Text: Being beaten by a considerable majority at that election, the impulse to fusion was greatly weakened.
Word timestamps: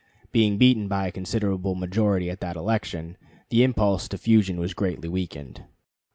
Being 0.31 0.57
beaten 0.57 0.87
by 0.87 1.05
a 1.05 1.11
considerable 1.11 1.75
majority 1.75 2.31
at 2.31 2.39
that 2.39 2.55
election, 2.55 3.17
the 3.49 3.61
impulse 3.61 4.07
to 4.07 4.17
fusion 4.17 4.59
was 4.59 4.73
greatly 4.73 5.07
weakened. 5.09 5.63